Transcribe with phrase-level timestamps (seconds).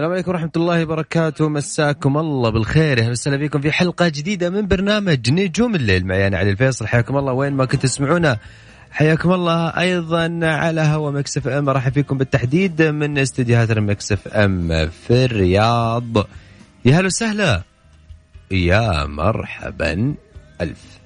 [0.00, 1.48] السلام عليكم ورحمة الله وبركاته.
[1.48, 2.98] مساكم الله بالخير.
[2.98, 6.06] أهلا وسهلا فيكم في حلقة جديدة من برنامج نجوم الليل.
[6.06, 6.86] معي أنا علي الفيصل.
[6.86, 7.32] حياكم الله.
[7.32, 8.38] وين ما كنتوا تسمعونا
[8.90, 11.68] حياكم الله أيضا على هوا Mix FM.
[11.68, 16.16] راح فيكم بالتحديد من استديوهات ال Mix FM في الرياض.
[16.84, 17.62] يا هلا وسهلا.
[18.50, 20.14] يا مرحبا.
[20.60, 20.99] ألف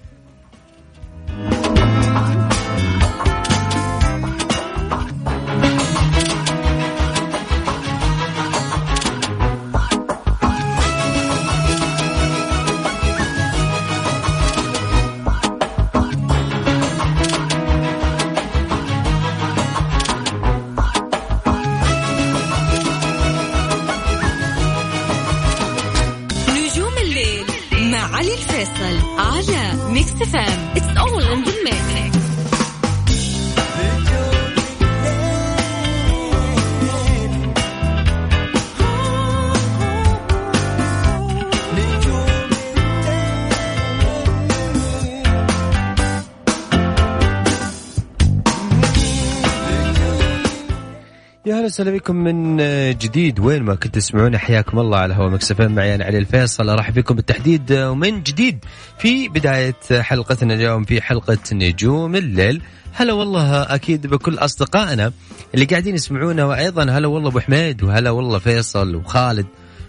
[51.64, 52.56] يا هلا وسهلا بكم من
[52.98, 53.40] جديد.
[53.40, 56.68] وين ما كنت تسمعون حياكم الله على هوا مكسفين معي أنا علي الفيصل.
[56.68, 58.64] راح بكم بالتحديد ومن جديد
[58.98, 62.62] في بداية حلقتنا اليوم في حلقة نجوم الليل.
[62.92, 65.12] هلا والله أكيد بكل أصدقائنا
[65.54, 69.46] اللي قاعدين يسمعونا وأيضا هلا والله أبو حميد وهلا والله فيصل وخالد.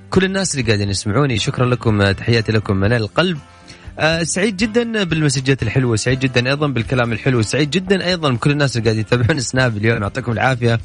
[0.09, 3.37] كل الناس اللي قاعدين يسمعوني شكرا لكم تحياتي لكم من القلب.
[4.23, 8.83] سعيد جدا بالمسجات الحلوة سعيد جدا أيضا بالكلام الحلو سعيد جدا أيضا بكل الناس اللي
[8.85, 10.01] قاعدين يتابعون سناب اليوم.
[10.01, 10.79] يعطيكم العافية.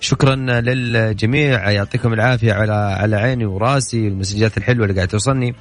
[0.00, 5.54] شكرا للجميع يعطيكم العافية على على عيني وراسي المسجات الحلوة اللي قاعدة توصلني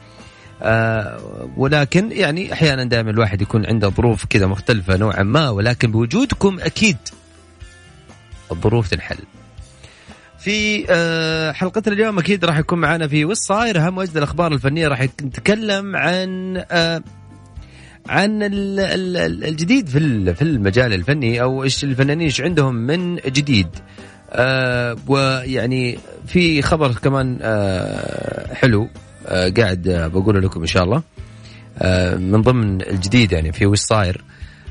[0.61, 1.19] آه
[1.57, 6.97] ولكن يعني أحيانا دائما الواحد يكون عنده ظروف كذا مختلفة نوعا ما ولكن بوجودكم أكيد
[8.51, 9.17] الظروف تنحل.
[10.39, 14.87] في آه حلقتنا اليوم أكيد راح يكون معنا في وش صاير اهم واجد الأخبار الفنية
[14.87, 17.01] راح نتكلم عن آه
[18.09, 23.67] عن الجديد في في المجال الفني أو إيش الفنانين إيش عندهم من جديد.
[24.31, 28.89] آه ويعني في خبر كمان آه حلو
[29.25, 31.03] آه قاعد آه بقوله لكم إن شاء الله.
[31.77, 34.23] آه من ضمن الجديد يعني في وش صاير.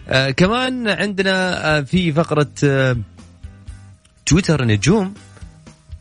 [0.09, 2.97] آه كمان عندنا آه في فقرة آه
[4.27, 5.15] تويتر نجوم.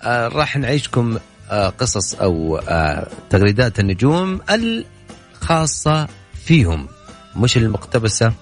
[0.02, 1.17] آه راح نعيشكم
[1.52, 6.07] آه قصص أو آه تغريدات النجوم الخاصة
[6.46, 6.88] فيهم.
[7.35, 8.34] مش المقتبسة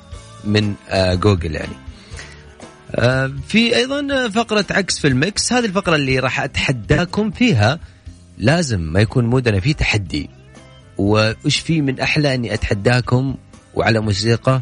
[0.43, 1.73] من آه جوجل يعني.
[2.95, 7.79] آه، في أيضا فقرة عكس في ال Mix هذه الفقرة اللي راح أتحداكم فيها.
[8.37, 10.29] لازم ما يكون mood نا في تحدي.
[10.97, 13.35] وش في من أحلى أني أتحداكم
[13.73, 14.61] وعلى موسيقى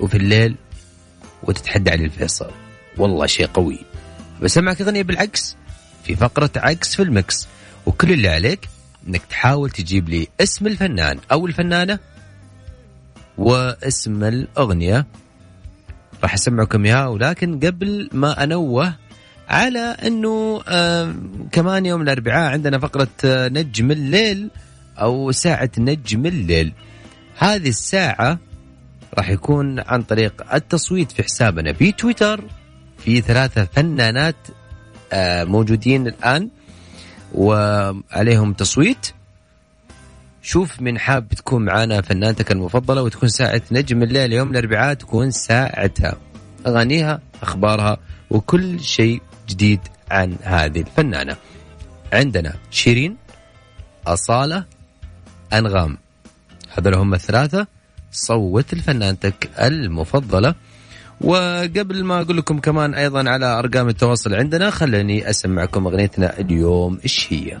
[0.00, 0.56] وفي الليل
[1.42, 2.50] وتتحدى علي الفيصل.
[2.96, 3.78] والله شيء قوي.
[4.42, 5.56] بسمعك أغنية بالعكس
[6.04, 7.48] في فقرة عكس في ال Mix
[7.86, 8.68] وكل اللي عليك
[9.08, 11.98] إنك تحاول تجيب لي اسم الفنان أو الفنانة
[13.38, 15.06] واسم الأغنية.
[16.22, 18.94] راح أسمعكم إياها ولكن قبل ما أنوه
[19.48, 19.96] على
[20.68, 21.14] آه
[21.52, 24.50] كمان يوم الأربعاء عندنا فقرة آه نجم الليل
[24.98, 26.72] أو ساعة نجم الليل.
[27.38, 28.38] هذه الساعة
[29.14, 32.44] راح يكون عن طريق التصويت في حسابنا في تويتر
[32.98, 34.36] في ثلاثة فنانات
[35.12, 36.50] آه موجودين الآن
[37.34, 39.15] وعليهم تصويت.
[40.46, 46.16] شوف من حاب تكون معانا فنانتك المفضلة وتكون ساعة نجم الليل يوم الأربعاء تكون ساعتها.
[46.66, 47.96] أغانيها أخبارها
[48.30, 49.80] وكل شيء جديد
[50.10, 51.36] عن هذه الفنانة.
[52.12, 53.16] عندنا شيرين
[54.06, 54.64] أصالة
[55.52, 55.98] أنغام.
[56.78, 57.66] هذول هم الثلاثة.
[58.12, 60.54] صوت لفنانتك المفضلة.
[61.20, 66.98] وقبل ما أقول لكم كمان أيضا على أرقام التواصل عندنا خليني أسمعكم أغنيتنا اليوم.
[67.04, 67.60] إيش هي؟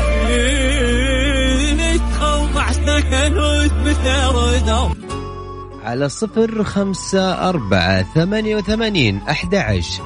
[5.83, 9.55] على صفر خمسة أربعة ثمانية وثمانين أحد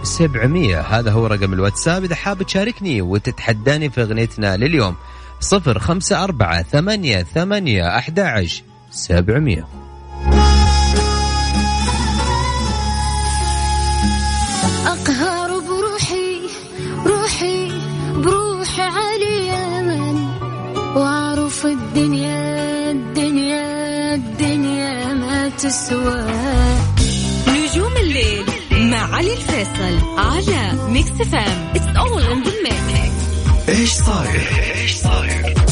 [0.04, 0.82] سبعمية.
[0.82, 2.04] هذا هو رقم الواتساب.
[2.04, 4.96] إذا حاب تشاركني وتتحداني في أغنيتنا لليوم
[5.40, 8.20] صفر خمسة أربعة ثمانية ثمانية أحد
[8.92, 9.75] سبعمية.
[21.66, 26.26] واعرف الدنيا الدنيا الدنيا ما تسوى.
[27.48, 33.16] نجوم الليل مع علي الفيصل على Mix FM it's all in the mix
[33.70, 34.42] إيش صاير؟
[34.82, 35.65] إيش صاير؟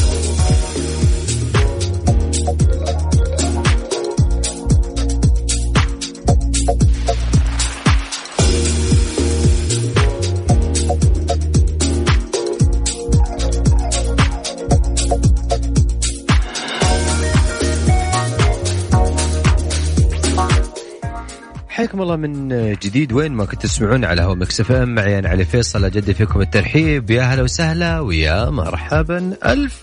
[22.04, 25.44] حياكم الله من جديد وين ما كنت تسمعون على هوا Mix FM معي أنا علي
[25.44, 27.10] فيصل أجدد فيكم الترحيب.
[27.10, 29.36] يا هلا وسهلا ويا مرحبا.
[29.44, 29.82] ألف.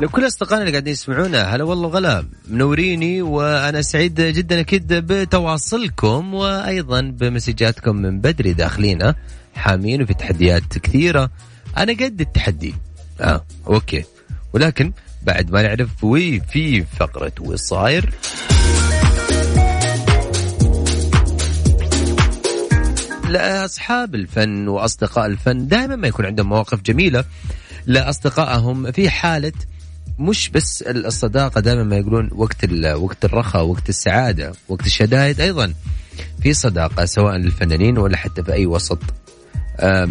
[0.00, 7.00] لكل أصدقائنا اللي قاعدين يسمعونا هلا والله غلا منوريني وأنا سعيد جدا أكيد بتواصلكم وأيضا
[7.00, 9.14] ب message اتكم من بدري داخلينا
[9.54, 11.30] حامين وفي تحديات كثيرة.
[11.76, 12.74] أنا قد التحدي.
[13.20, 14.04] آه okay.
[14.52, 14.92] ولكن
[15.22, 18.12] بعد ما نعرف وي في فقرة وصاير.
[23.34, 25.68] لأصحاب الفن وأصدقاء الفن.
[25.68, 27.24] دائما ما يكون عندهم مواقف جميلة
[27.86, 29.52] لأصدقائهم في حالة
[30.18, 35.74] مش بس الصداقة دائما ما يقولون وقت وقت الرخاء وقت السعادة وقت الشدائد أيضا
[36.42, 38.98] في صداقة سواء للفنانين ولا حتى في أي وسط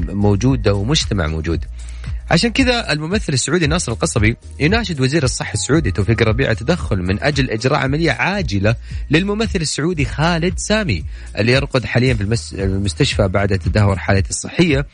[0.10, 1.66] موجودة ومجتمع موجود.
[2.32, 7.50] عشان كذا الممثل السعودي ناصر القصبي يناشد وزير الصحة السعودي توفيق الربيع تدخل من أجل
[7.50, 8.76] إجراء عملية عاجلة
[9.12, 11.04] للممثل السعودي خالد سامي
[11.38, 14.86] اللي يرقد حاليا في المستشفى بعد تدهور حالته الصحية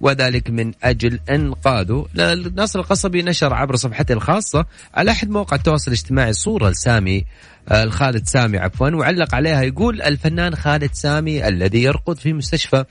[0.00, 2.06] وذلك من أجل إنقاذه.
[2.54, 7.24] ناصر القصبي نشر عبر صفحته الخاصة على أحد مواقع التواصل الاجتماعي صورة لسامي
[7.68, 12.84] آه، الخالد سامي عفوا وعلق عليها يقول الفنان خالد سامي الذي يرقد في مستشفى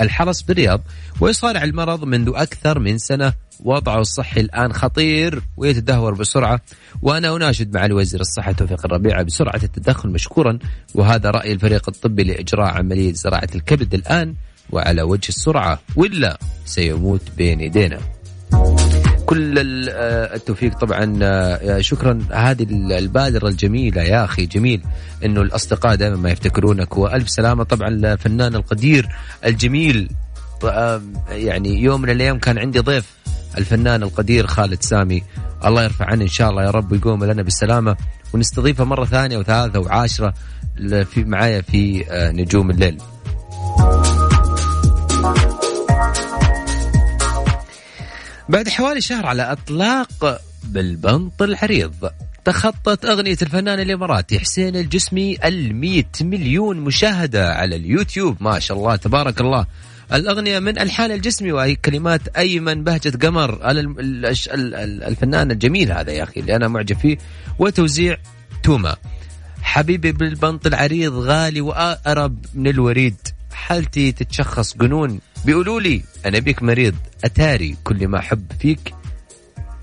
[0.00, 0.80] الحرس بالرياض
[1.20, 3.32] ويصارع المرض منذ أكثر من سنة.
[3.64, 6.60] وضعه الصحي الآن خطير ويتدهور بسرعة.
[7.02, 10.58] وأنا أناشد مع الوزير الصحة توفيق الربيع بسرعة التدخل مشكورا.
[10.94, 14.34] وهذا رأي الفريق الطبي لإجراء عملية زراعة الكبد الآن.
[14.70, 18.00] وعلى وجه السرعة ولا سيموت بين يدينا.
[19.30, 22.18] كل آه، التوفيق طبعا آه، شكرا.
[22.32, 22.66] هذه
[22.98, 24.82] البادرة الجميلة يا أخي جميل
[25.24, 26.96] أنه الأصدقاء دائما ما يفتكرونك.
[26.96, 29.08] وألف سلامة طبعا للفنان القدير
[29.46, 30.08] الجميل.
[30.64, 33.04] آه، يعني يوم من الأيام كان عندي ضيف
[33.58, 35.22] الفنان القدير خالد سامي.
[35.64, 37.96] الله يرفع عنه إن شاء الله يا رب ويقوم لنا بالسلامة.
[38.32, 40.34] ونستضيفه مرة ثانية وثالثة وعاشرة
[41.04, 42.04] في معايا في
[42.34, 42.98] نجوم الليل.
[48.50, 52.10] بعد حوالي شهر على إطلاق بالبنط العريض
[52.44, 58.36] تخطت أغنية الفنان الإماراتي حسين الجسمي المية مليون مشاهدة على اليوتيوب.
[58.40, 59.66] ما شاء الله تبارك الله.
[60.12, 63.58] الأغنية من ألحان الجسمي وهي كلمات أيمن بهجة قمر.
[65.08, 67.18] الفنان الجميل هذا يا أخي اللي أنا معجب فيه.
[67.58, 68.16] وتوزيع
[68.62, 68.96] توما
[69.62, 73.16] حبيبي بالبنط العريض غالي وأقرب من الوريد.
[73.60, 75.20] حالتي تتشخص جنون.
[75.44, 78.94] بيقولوا لي أنا بيك مريض أتاري كل ما أحب فيك.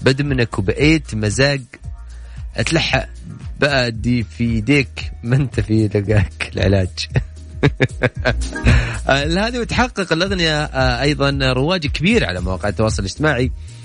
[0.01, 1.61] بدمنك وبقيت مزاج.
[2.55, 3.07] أتلحق
[3.59, 6.89] بقى دي في يديك ما أنت في لقاك العلاج.
[9.07, 13.45] هذه وتحقق الأغنية آه، أيضا رواج كبير على مواقع التواصل الاجتماعي.
[13.45, 13.76] آه،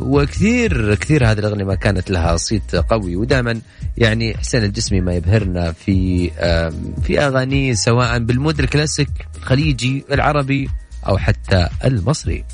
[0.00, 3.60] وكثير كثير هذه الأغنية ما كانت لها صيت قوي ودائما
[3.98, 6.30] يعني حسين الجسمي ما يبهرنا في
[7.02, 10.68] في اغانيه سواء بالمود الكلاسيك الخليجي العربي
[11.06, 12.44] أو حتى المصري.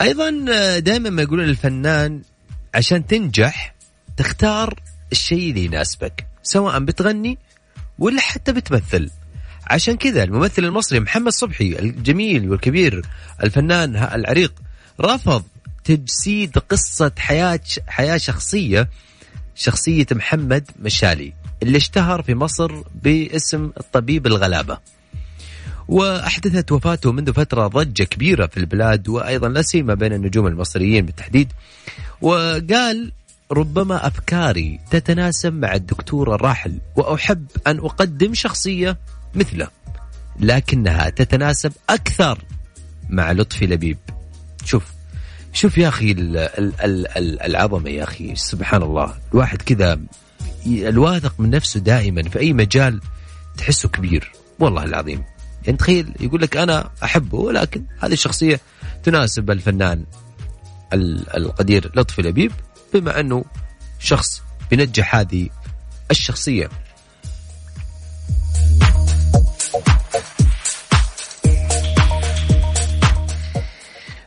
[0.00, 2.22] أيضا آه، دائما ما يقولون الفنان
[2.74, 3.74] عشان تنجح
[4.16, 4.80] تختار
[5.12, 7.38] الشيء اللي يناسبك سواء بتغني
[7.98, 9.10] ولا حتى بتمثل.
[9.66, 13.02] عشان كذا الممثل المصري محمد صبحي الجميل والكبير
[13.42, 14.52] الفنان العريق
[15.00, 15.42] رفض
[15.84, 18.88] تجسيد قصة حياة حياة شخصية
[19.54, 21.32] شخصية محمد مشالي
[21.62, 24.78] اللي اشتهر في مصر باسم الطبيب الغلابة.
[25.88, 31.52] وأحدثت وفاته منذ فترة ضجة كبيرة في البلاد وأيضا لا سيما بين النجوم المصريين بالتحديد.
[32.20, 33.12] وقال
[33.52, 38.98] ربما أفكاري تتناسب مع الدكتور الراحل وأحب أن أقدم شخصية
[39.34, 39.68] مثله
[40.40, 42.38] لكنها تتناسب أكثر
[43.08, 43.98] مع لطفي لبيب.
[44.64, 44.84] شوف
[45.52, 46.14] شوف يا أخي
[47.46, 49.14] العظمة يا أخي سبحان الله.
[49.32, 50.00] الواحد كذا
[50.66, 53.00] الواثق من نفسه دائما في أي مجال
[53.58, 54.32] تحسه كبير.
[54.58, 55.24] والله العظيم.
[55.64, 58.60] يعني تخيل يقول لك أنا أحبه ولكن هذه الشخصية
[59.02, 60.04] تناسب الفنان
[61.36, 62.52] القدير لطفي لبيب
[62.94, 63.44] بما أنه
[63.98, 65.48] شخص بينجح هذه
[66.10, 66.68] الشخصية.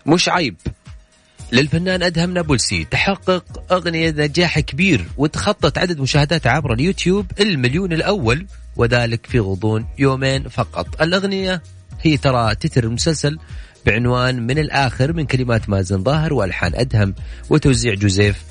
[0.05, 0.55] مش عيب.
[1.51, 8.45] للفنان أدهم نابلسي تحقق أغنية نجاح كبير وتخطت عدد مشاهدات عبر اليوتيوب المليون الأول
[8.75, 11.01] وذلك في غضون يومين فقط.
[11.01, 11.61] الأغنية
[12.01, 13.37] هي ترى تتر المسلسل
[13.85, 17.15] بعنوان من الآخر من كلمات مازن ظاهر وألحان أدهم
[17.49, 18.43] وتوزيع جوزيف.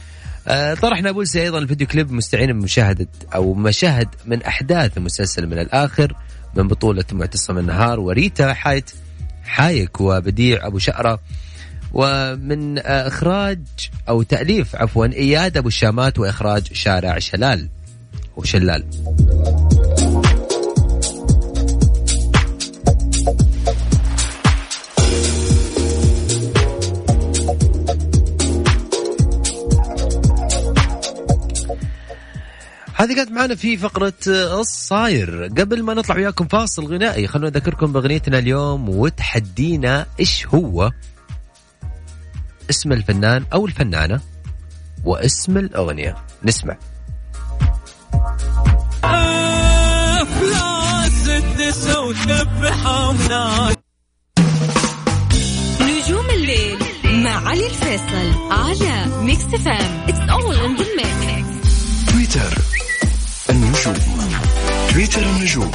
[0.49, 6.17] آه، طرح نابلسي أيضا الفيديو كليب مستعين بمشاهدة أو مشاهد من أحداث المسلسل من الآخر
[6.55, 8.91] من بطولة معتصم النهار وريتا حايت
[9.45, 11.21] حايك وبديع أبو شقرة.
[11.93, 13.59] ومن إخراج
[14.09, 17.69] أو تأليف عفوا إياد أبو الشامات وإخراج شارع شلال
[18.37, 18.85] وشلال
[32.97, 35.45] هذه كانت معنا في فقرة الصاير.
[35.59, 40.93] قبل ما نطلع وياكم فاصل غنائي خلونا نذكركم بأغنيتنا اليوم وتحدينا إيش هو
[42.71, 44.21] اسم الفنان أو الفنانة
[45.05, 46.17] واسم الأغنية.
[46.45, 46.77] نسمع.
[55.81, 61.65] نجوم الليل مع علي الفيصل على Mix FM it's all in the mix
[62.13, 62.74] Twitter
[63.55, 63.95] النجوم.
[64.93, 65.71] تويتر النجوم.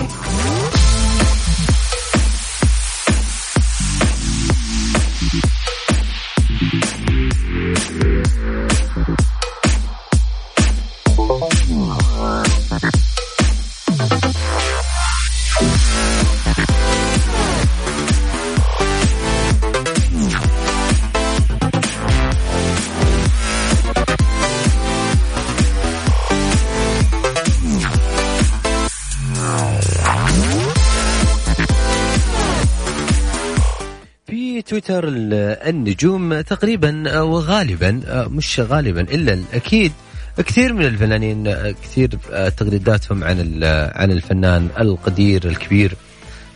[34.70, 35.34] تويتر ال-
[35.70, 39.92] النجوم تقريبا وغالبا مش غالبا إلا الأكيد
[40.38, 42.10] كثير من الفنانين كثير
[42.58, 43.64] تغريداتهم عن
[43.96, 45.96] عن الفنان القدير الكبير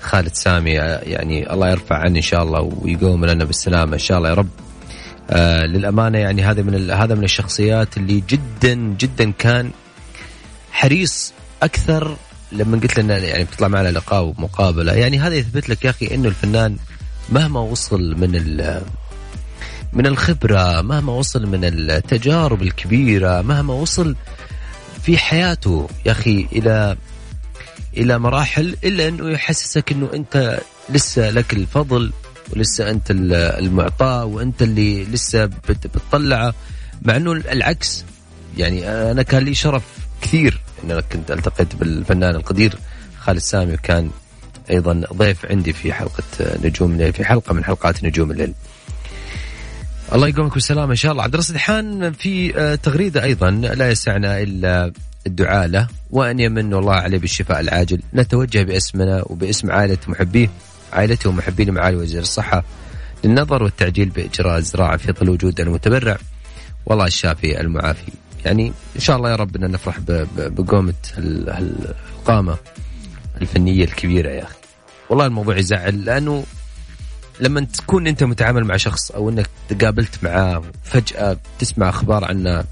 [0.01, 0.71] خالد سامي.
[0.71, 4.49] يعني الله يرفع عنه إن شاء الله ويقوم لنا بالسلامة إن شاء الله يا رب.
[5.29, 9.71] آه للأمانة يعني هذا من هذا من الشخصيات اللي جدا جدا كان
[10.71, 12.15] حريص أكثر
[12.51, 14.93] لما قلت لنا يعني بتطلع معنا لقاء ومقابلة.
[14.93, 16.77] يعني هذا يثبت لك يا أخي إنه الفنان
[17.29, 18.31] مهما وصل من
[19.93, 24.15] من الخبرة مهما وصل من التجارب الكبيرة مهما وصل
[25.03, 26.97] في حياته يا أخي إلى
[27.97, 32.11] إلى مراحل إلا أنه يحسسك أنه أنت لسه لك الفضل
[32.55, 36.53] ولسه ال- المعطاء وأنت اللي لسه بت- بتطلعه
[37.01, 38.05] مع أنه العكس.
[38.57, 39.83] يعني أنا كان لي شرف
[40.21, 42.77] كثير إن أنا كنت التقيت بالفنان القدير
[43.19, 44.09] خالد سامي وكان
[44.69, 46.23] أيضا ضيف عندي في حلقة
[46.63, 48.53] نجوم الليل في حلقة من حلقات نجوم الليل.
[50.13, 51.23] الله يقومك بالسلامه إن شاء الله.
[51.23, 54.91] عبد الرصيد حان في آه، تغريدة أيضا لا يسعنا إلا
[55.27, 58.01] الدعاء له وأن يمن الله عليه بالشفاء العاجل.
[58.13, 60.49] نتوجه باسمنا وباسم عائلة محبيه
[60.93, 62.63] عائلته ومحبين معالي وزير الصحة
[63.23, 66.17] للنظر والتعجيل بإجراء الزراعه في ظل وجود المتبرع.
[66.85, 68.11] والله الشافي المعافي.
[68.45, 70.55] يعني إن شاء الله يا رب أن نفرح ب- ب-
[73.43, 74.55] الفنية الكبيرة يا أخي
[75.09, 76.43] والله الموضوع يزعل لأنه
[77.39, 82.63] لما تكون أنت متعامل مع شخص أو إنك تقابلت معاه فجأة تسمع أخبار عنه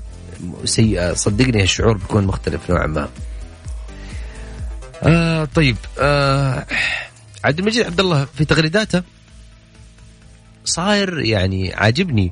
[0.65, 3.09] سيئة صدقني الشعور بيكون مختلف نوعا ما.
[5.03, 6.65] آه طيب آه
[7.43, 9.03] عبد المجيد عبد الله في تغريداته
[10.65, 12.31] صاير يعني عاجبني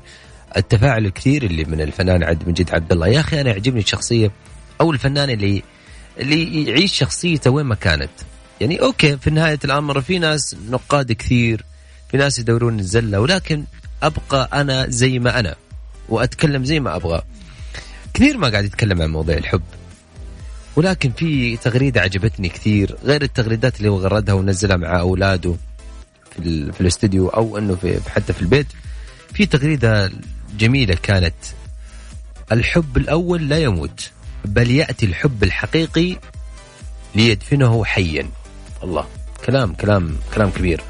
[0.58, 4.32] التفاعل الكثير اللي من الفنان عبد المجيد عبد الله يا أخي أنا يعجبني الشخصية
[4.82, 5.64] أو الفنان اللي
[6.20, 8.10] اللي يعيش شخصيته وين ما كانت.
[8.62, 11.66] يعني أوكي في نهايه الأمر في ناس نقاد كثير
[12.12, 13.64] في ناس يدورون الزلة ولكن
[14.04, 15.56] أبقى أنا زي ما أنا
[16.10, 17.22] وأتكلم زي ما أبغى.
[18.14, 19.62] كثير ما قاعد يتكلم عن مواضيع الحب
[20.76, 25.56] ولكن في تغريدة عجبتني كثير غير التغريدات اللي هو غردها ونزلها مع أولاده
[26.36, 28.68] في, في الاستديو أو إنه في حتى في البيت.
[29.34, 30.12] في تغريدة
[30.58, 31.34] جميلة كانت
[32.52, 34.12] الحب الأول لا يموت.
[34.46, 36.18] بل يأتي الحب الحقيقي
[37.16, 38.30] ليدفنه حيا.
[38.84, 39.06] الله.
[39.46, 40.82] كلام كلام كلام كبير.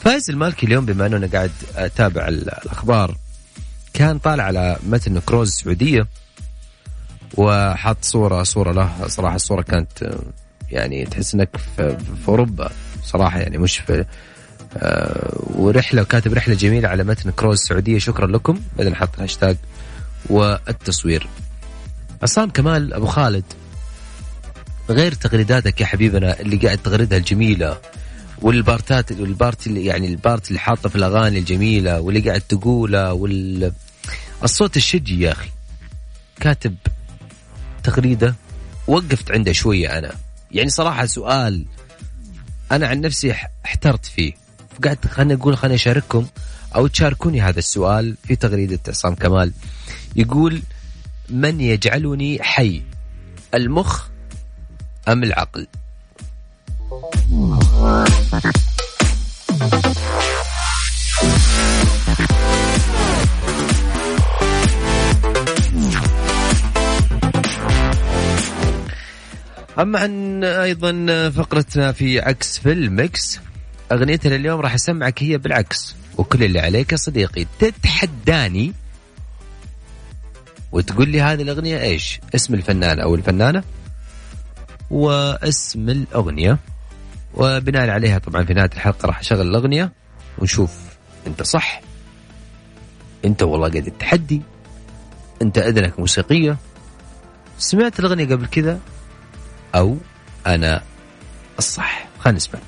[0.00, 3.16] فايز المالكي اليوم بما أنه أنا قاعد أتابع ال- الأخبار.
[3.94, 6.06] كان طالع على متن كروز السعودية
[7.36, 9.08] وحط صورة صورة له.
[9.08, 10.14] صراحة الصورة كانت
[10.70, 11.96] يعني تحس إنك في,
[12.28, 12.70] أوروبا.
[13.04, 14.04] صراحة يعني مش في
[14.76, 17.98] آه، ورحلة وكاتب رحلة جميلة على متن كروز السعودية.
[17.98, 18.60] شكرا لكم.
[18.78, 19.56] بعدين حط الهاشتاج
[20.30, 21.28] والتصوير.
[22.22, 23.44] عصام كمال أبو خالد
[24.90, 27.78] غير تغريداتك يا حبيبنا اللي قاعد تغردها الجميلة
[28.42, 33.12] والبارتات وال part اللي يعني ال part اللي حاطه في الأغاني الجميلة واللي قاعد تقوله
[33.12, 33.72] وال
[34.44, 35.48] الصوت الشجي يا أخي.
[36.40, 36.74] كاتب
[37.82, 38.34] تغريدة
[38.86, 40.12] وقفت عنده شوية أنا.
[40.50, 41.64] يعني صراحة سؤال
[42.72, 44.32] أنا عن نفسي احترت فيه.
[44.78, 46.26] فقعدت خليني أقول خليني أشارككم
[46.76, 49.52] أو تشاركوني هذا السؤال في تغريدة عصام كمال.
[50.16, 50.62] يقول
[51.32, 52.82] من يجعلني حي
[53.54, 54.06] المخ
[55.08, 55.66] أم العقل؟
[69.78, 73.40] أما عن أيضا فقرتنا في عكس في المكس
[73.92, 78.72] أغنيتنا اليوم راح أسمعك هي بالعكس وكل اللي عليك يا صديقي تتحداني
[80.72, 83.62] وتقول لي هذه الأغنية إيش؟ اسم الفنان أو الفنانة؟
[84.90, 86.58] واسم الأغنية.
[87.34, 89.92] وبناء عليها طبعا في نهاية الحلقة راح أشغل الأغنية
[90.38, 90.70] ونشوف
[91.26, 91.80] أنت صح
[93.24, 94.42] أنت والله قد التحدي
[95.42, 96.56] أنت أذنك موسيقية.
[97.58, 98.80] سمعت الأغنية قبل كذا؟
[99.74, 99.96] أو
[100.46, 100.82] أنا
[101.58, 102.08] الصح.
[102.18, 102.60] خلينا نسمع.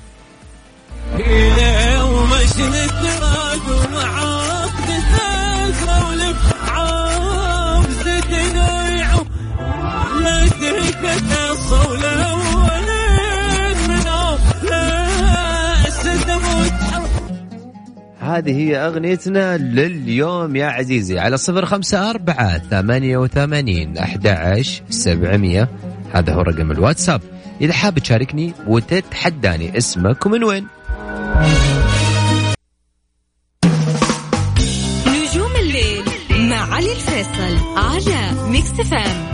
[18.37, 21.19] هذه هي أغنيتنا لليوم يا عزيزي.
[21.19, 24.27] على صفر خمسة أربعة ثمانية وثمانين أحد
[24.89, 25.69] سبعمية.
[26.13, 27.21] هذا هو رقم الواتساب.
[27.61, 30.67] إذا حاب تشاركني وتتحداني اسمك ومن وين؟
[35.07, 36.03] نجوم الليل
[36.49, 39.24] مع علي الفيصل على Mix FM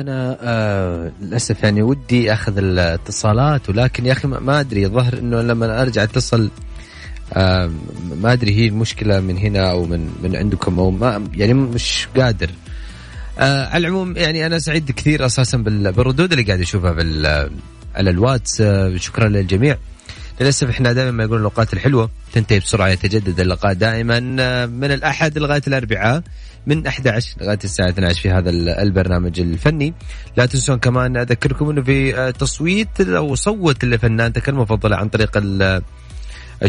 [0.00, 5.82] أنا آه للأسف يعني ودي أخذ الاتصالات ولكن يا أخي ما- أدري الظهر أنه لما
[5.82, 6.50] أرجع أتصل
[7.32, 7.70] آه
[8.22, 12.50] ما أدري هي المشكلة من هنا أو من من عندكم أو ما يعني مش قادر.
[13.38, 17.26] آه على العموم يعني أنا سعيد كثير أساسا بال- بالردود اللي قاعد أشوفها بال
[17.94, 18.60] على الواتس.
[18.60, 19.76] آه شكرا للجميع.
[20.40, 24.36] للأسف إحنا دائما ما يقولون الأوقات الحلوة تنتهي بسرعة يتجدد اللقاء دائما.
[24.40, 26.22] آه، من الأحد لغاية الاربعاء
[26.66, 29.94] من 11 لغاية الساعة 12 في هذا ال- البرنامج الفني.
[30.36, 35.82] لا تنسون كمان أذكركم إنه في آه، تصويت أو صوت لفنانتك المفضله عن طريق ال-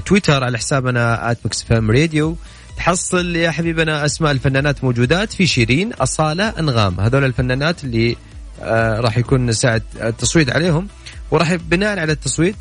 [0.06, 2.38] تويتر على حسابنا @Mix FM Radio.
[2.78, 7.00] تحصل يا حبيبنا أسماء الفنانات موجودات في شيرين أصالة أنغام.
[7.00, 8.16] هذول الفنانات اللي
[8.62, 10.88] آه راح يكون ساعة التصويت عليهم.
[11.32, 12.56] وراح بناء على التصويت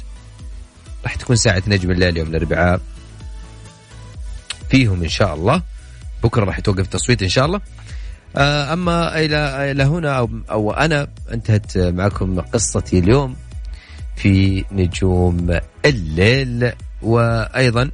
[1.04, 2.80] راح تكون ساعة نجم الليل يوم الأربعاء.
[4.70, 5.62] فيهم إن شاء الله.
[6.22, 7.60] بكرة راح يتوقف التصويت إن شاء الله.
[8.36, 13.36] آه أما إلى إلى هنا أو أو أنا انتهت معكم قصتي اليوم
[14.16, 16.72] في نجوم الليل.
[17.02, 17.90] وأيضا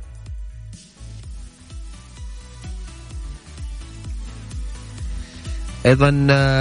[5.86, 6.10] أيضا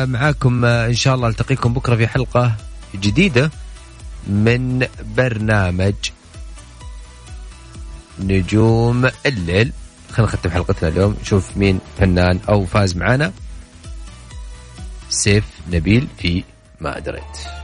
[0.06, 2.56] معاكم إن شاء الله ألتقيكم بكرة في حلقة
[2.96, 3.52] جديدة
[4.28, 5.94] من برنامج
[8.20, 9.72] نجوم الليل.
[10.12, 11.18] خلينا نختم حلقتنا اليوم.
[11.22, 13.32] نشوف مين فنان أو فاز معانا.
[15.10, 16.44] سيف نبيل في
[16.80, 17.59] ما دريت